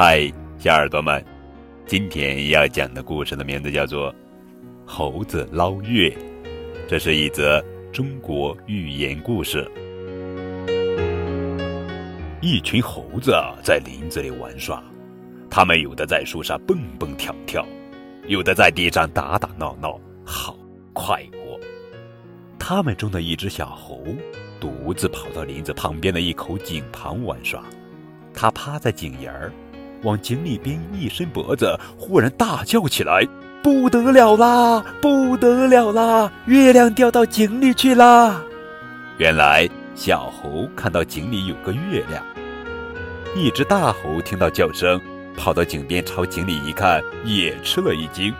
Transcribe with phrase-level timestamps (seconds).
[0.00, 1.20] 嗨，小耳朵们，
[1.84, 4.12] 今天要讲的故事的名字叫做
[4.86, 6.08] 《猴子捞月》，
[6.86, 7.60] 这是一则
[7.92, 9.68] 中国寓言故事。
[12.40, 14.80] 一群猴子在林子里玩耍，
[15.50, 17.66] 它们有的在树上蹦蹦跳跳，
[18.28, 20.56] 有的在地上打打闹闹，好
[20.92, 21.58] 快活。
[22.56, 24.04] 它们中的一只小猴
[24.60, 27.64] 独自跑到林子旁边的一口井旁玩耍，
[28.32, 29.52] 它趴在井沿儿。
[30.02, 33.26] 往井里边一伸脖子，忽然大叫起来
[33.62, 34.84] ：“不得了啦！
[35.00, 36.30] 不得了啦！
[36.46, 38.40] 月亮掉到井里去啦！”
[39.18, 42.22] 原来小猴看到井里有个月亮。
[43.34, 45.00] 一只大猴听到叫声，
[45.36, 48.32] 跑到井边朝井里一看，也吃了一惊，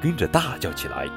[0.00, 1.08] 跟着大叫起来：“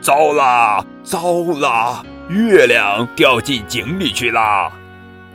[0.00, 0.84] 糟啦！
[1.02, 2.02] 糟啦！
[2.28, 4.72] 月亮掉进井里去啦！”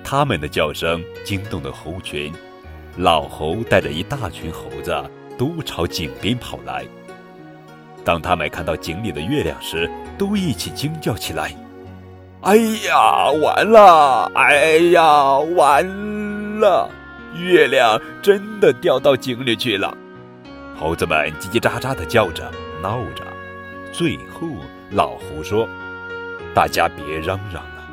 [0.04, 2.34] 他们的叫声惊动了猴群。
[2.98, 4.94] 老猴带着一大群猴子
[5.38, 6.86] 都朝井边跑来。
[8.04, 11.56] 当他们看到井里的月亮时，都一起惊叫起来
[12.42, 14.32] ：“哎呀，完了！
[14.36, 16.90] 哎呀，完了！
[17.40, 19.96] 月亮真的掉到井里去了！”
[20.76, 23.24] 猴子们叽叽喳喳地叫着、闹着。
[23.92, 24.48] 最后，
[24.90, 25.68] 老猴说
[26.56, 27.84] ：“大家别嚷嚷了，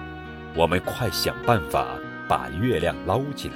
[0.55, 1.87] 我们快想办法
[2.27, 3.55] 把月亮捞起来。”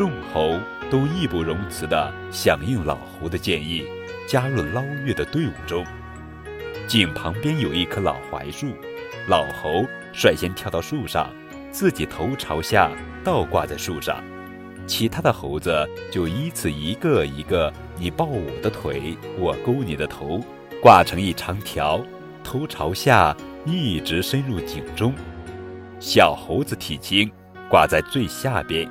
[0.00, 0.58] 众猴
[0.90, 3.84] 都义不容辞地响应老猴的建议，
[4.26, 5.84] 加入捞月的队伍中。
[6.88, 8.68] 井旁边有一棵老槐树，
[9.28, 9.84] 老猴
[10.14, 11.30] 率先跳到树上，
[11.70, 12.90] 自己头朝下
[13.22, 14.24] 倒挂在树上，
[14.86, 20.40] 其他的猴子就依次一个一个，你抱我的腿，我勾你的头，
[20.80, 22.02] 挂成一长条，
[22.42, 25.12] 头朝下一直深入井中。
[25.98, 27.30] 小猴子体轻，
[27.68, 28.90] 挂在最下边。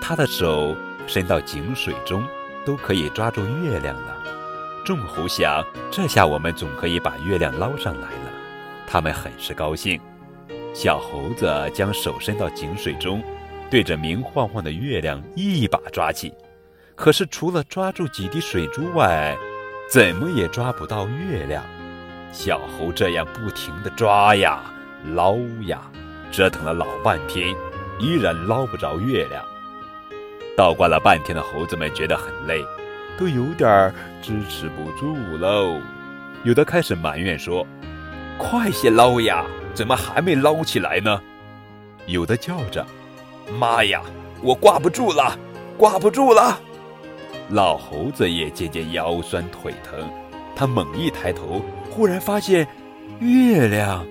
[0.00, 2.24] 他的手伸到井水中，
[2.64, 4.16] 都可以抓住月亮了。
[4.84, 8.32] 众猴想，这下我们总可以把月亮捞上来了。
[8.86, 10.00] 他们很是高兴。
[10.72, 13.22] 小猴子将手伸到井水中，
[13.70, 16.32] 对着明晃晃的月亮一把抓起。
[16.94, 19.36] 可是除了抓住几滴水珠外，
[19.90, 21.62] 怎么也抓不到月亮。
[22.32, 24.62] 小猴这样不停地抓呀
[25.14, 25.80] 捞呀，
[26.30, 27.54] 折腾了老半天，
[27.98, 29.44] 依然捞不着月亮。
[30.58, 32.60] 倒挂了半天的猴子们觉得很累，
[33.16, 35.80] 都有点支持不住喽。
[36.42, 37.64] 有的开始埋怨说
[38.36, 41.22] ：“快些捞呀，怎么还没捞起来呢？”
[42.06, 42.84] 有的叫着
[43.56, 44.02] ：“妈呀，
[44.42, 45.38] 我挂不住了，
[45.76, 46.58] 挂不住了！”
[47.50, 50.10] 老猴子也渐渐腰酸腿疼，
[50.56, 52.66] 他猛一抬头，忽然发现
[53.20, 54.04] 月亮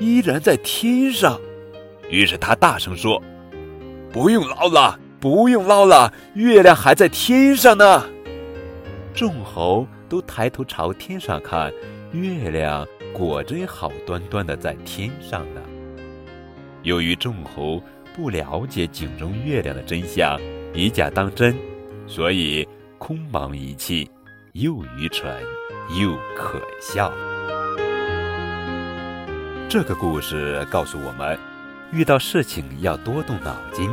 [0.00, 1.38] 依然在天上，
[2.08, 3.22] 于是他大声说
[4.12, 8.04] ：“不用捞了。”不用捞了，月亮还在天上呢。
[9.14, 11.72] 众猴都抬头朝天上看，
[12.12, 15.62] 月亮果真好端端的在天上呢。
[16.82, 17.82] 由于众猴
[18.14, 20.38] 不了解井中月亮的真相，
[20.74, 21.56] 以假当真，
[22.06, 22.68] 所以
[22.98, 24.06] 空忙一气，
[24.52, 25.34] 又愚蠢
[25.98, 27.10] 又可笑。
[29.70, 31.38] 这个故事告诉我们，
[31.92, 33.88] 遇到事情要多动脑筋。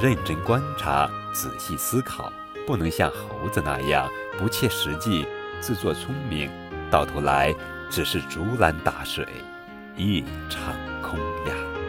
[0.00, 2.32] 认真观察，仔细思考，
[2.66, 5.26] 不能像猴子那样不切实际、
[5.60, 6.50] 自作聪明，
[6.90, 7.54] 到头来
[7.90, 9.26] 只是竹篮打水
[9.96, 11.79] 一场空呀。